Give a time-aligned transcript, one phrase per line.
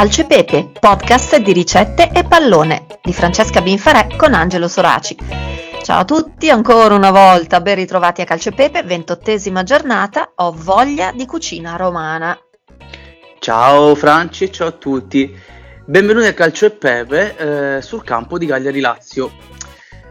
[0.00, 5.14] Calcio e Pepe, podcast di ricette e pallone di Francesca Binfarè con Angelo Soraci.
[5.82, 10.54] Ciao a tutti, ancora una volta ben ritrovati a Calcio e Pepe, ventottesima giornata, ho
[10.56, 12.34] voglia di cucina romana.
[13.40, 15.38] Ciao Franci, ciao a tutti,
[15.84, 19.30] benvenuti a Calcio e Pepe eh, sul campo di Cagliari Lazio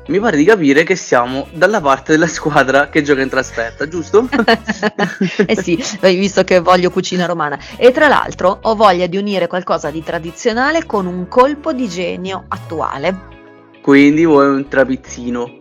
[0.10, 4.27] mi pare di capire che siamo dalla parte della squadra che gioca in trasferta, giusto?
[5.45, 7.59] eh sì, visto che voglio cucina romana.
[7.77, 12.45] E tra l'altro ho voglia di unire qualcosa di tradizionale con un colpo di genio
[12.48, 13.38] attuale.
[13.82, 15.58] Quindi vuoi un trapizzino?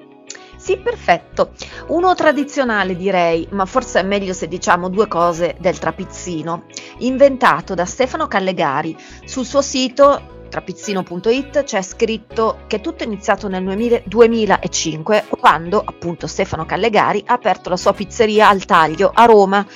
[0.57, 1.53] Sì, perfetto.
[1.89, 6.65] Uno tradizionale direi, ma forse è meglio se diciamo due cose del trapizzino,
[6.99, 14.03] inventato da Stefano Callegari sul suo sito trapizzino.it c'è scritto che tutto è iniziato nel
[14.05, 19.67] 2005 quando appunto Stefano Callegari ha aperto la sua pizzeria al taglio a Roma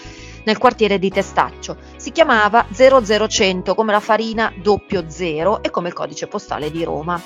[0.44, 1.76] nel quartiere di Testaccio.
[1.96, 7.20] Si chiamava 00100 come la farina doppio zero e come il codice postale di Roma.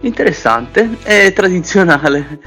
[0.00, 2.40] Interessante e tradizionale.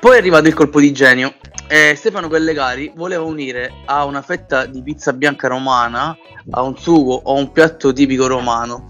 [0.00, 1.34] Poi è arrivato il colpo di genio.
[1.68, 6.16] Eh, Stefano Callegari voleva unire a una fetta di pizza bianca romana
[6.50, 8.86] a un sugo o a un piatto tipico romano.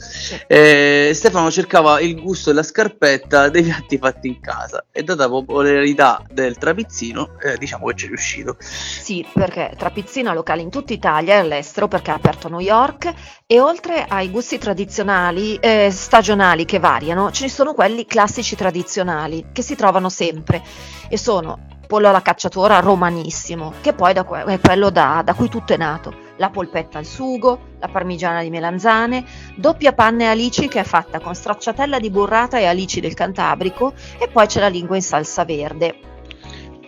[0.46, 5.28] Eh, Stefano cercava il gusto della scarpetta dei piatti fatti in casa e data la
[5.28, 8.56] popolarità del trapizzino, eh, diciamo che ci è riuscito.
[8.58, 12.60] Sì, perché trapizzino ha locali in tutta Italia e all'estero perché ha aperto a New
[12.60, 13.12] York
[13.46, 19.62] e oltre ai gusti tradizionali, eh, stagionali che variano, ci sono quelli classici tradizionali che
[19.62, 20.62] si trovano sempre
[21.08, 25.76] e sono pollo alla cacciatora romanissimo, che poi è quello da, da cui tutto è
[25.76, 30.84] nato la polpetta al sugo, la parmigiana di melanzane, doppia panna e alici che è
[30.84, 35.02] fatta con stracciatella di burrata e alici del Cantabrico e poi c'è la lingua in
[35.02, 35.94] salsa verde.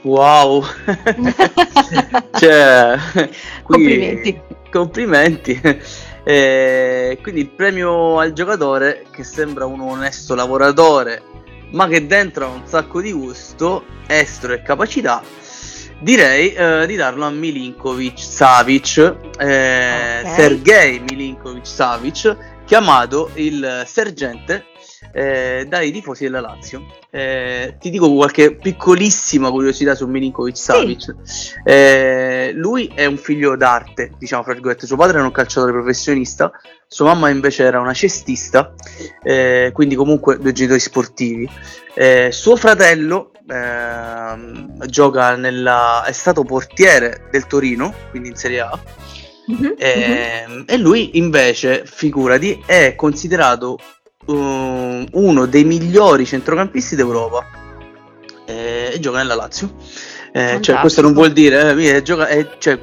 [0.03, 0.65] Wow!
[2.35, 2.99] cioè,
[3.63, 4.41] complimenti.
[4.73, 5.61] Complimenti.
[6.25, 11.23] Eh, quindi il premio al giocatore che sembra un onesto lavoratore,
[11.71, 15.23] ma che dentro ha un sacco di gusto, estro e capacità
[16.05, 18.99] Direi eh, di darlo a Milinkovic Savic,
[19.39, 20.35] eh, okay.
[20.35, 24.67] Sergei Milinkovic Savic, chiamato il sergente
[25.15, 26.85] eh, dai tifosi della Lazio.
[27.09, 31.15] Eh, ti dico qualche piccolissima curiosità su Milinkovic Savic.
[31.23, 31.55] Sì.
[31.65, 34.85] Eh, lui è un figlio d'arte, diciamo fra virgolette.
[34.87, 36.53] Suo padre era un calciatore professionista,
[36.87, 38.75] sua mamma invece era una cestista,
[39.23, 41.49] eh, quindi comunque due genitori sportivi.
[41.95, 48.79] Eh, suo fratello eh, gioca nella, è stato portiere del Torino, quindi in Serie A.
[49.51, 50.63] Mm-hmm, eh, mm-hmm.
[50.67, 53.79] E lui invece, figurati, è considerato
[54.27, 57.47] uh, uno dei migliori centrocampisti d'Europa
[58.47, 59.75] eh, e gioca nella Lazio.
[60.33, 62.79] Eh, cioè, questo non vuol dire, eh, gioca, eh, cioè,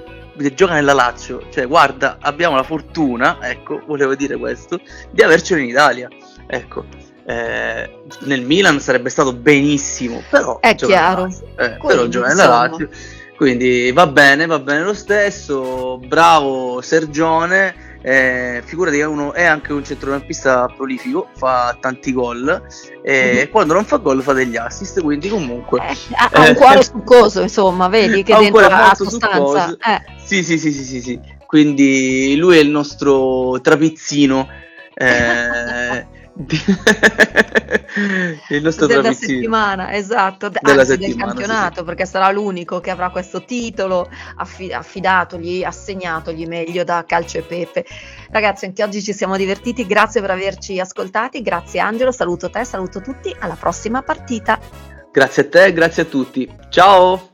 [0.53, 4.79] gioca nella Lazio, cioè guarda, abbiamo la fortuna, ecco, volevo dire questo,
[5.11, 6.07] di avercelo in Italia.
[6.47, 6.85] Ecco,
[7.31, 7.89] eh,
[8.21, 11.27] nel Milan sarebbe stato benissimo, però è chiaro.
[11.57, 12.89] Eh, però gioca nella Lazio.
[13.37, 15.97] Quindi va bene, va bene lo stesso.
[15.97, 17.89] Bravo Sergione.
[18.03, 22.65] Eh, figurati che uno è anche un centrocampista prolifico, fa tanti gol
[23.03, 23.51] e mm-hmm.
[23.51, 27.89] quando non fa gol fa degli assist, quindi comunque eh, ha, un cuore succoso, insomma,
[27.89, 29.69] vedi che dentro ha sostanza.
[29.73, 30.01] Eh.
[30.17, 34.47] Sì, sì, sì, sì, sì, sì, Quindi lui è il nostro trapizzino.
[38.49, 39.33] Il nostro della trapizzino.
[39.33, 41.83] settimana, esatto, della anzi settimana, del campionato, sì.
[41.83, 47.85] perché sarà l'unico che avrà questo titolo affid- affidatogli, assegnatogli meglio da Calcio e Pepe.
[48.29, 53.01] Ragazzi, anche oggi ci siamo divertiti, grazie per averci ascoltati, grazie Angelo, saluto te, saluto
[53.01, 54.59] tutti, alla prossima partita.
[55.11, 56.49] Grazie a te, grazie a tutti.
[56.69, 57.30] Ciao!